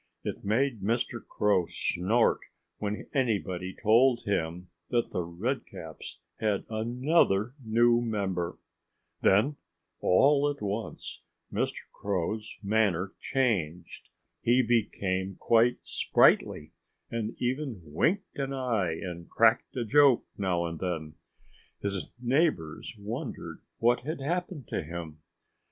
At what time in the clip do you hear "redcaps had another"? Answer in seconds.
5.21-7.53